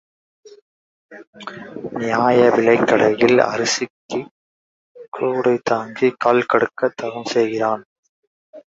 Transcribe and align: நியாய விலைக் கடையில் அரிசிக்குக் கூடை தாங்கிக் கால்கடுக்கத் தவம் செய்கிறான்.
நியாய 1.97 2.49
விலைக் 2.49 2.87
கடையில் 2.87 3.37
அரிசிக்குக் 3.45 4.27
கூடை 5.09 5.59
தாங்கிக் 5.63 6.19
கால்கடுக்கத் 6.25 6.97
தவம் 6.97 7.31
செய்கிறான். 7.35 7.83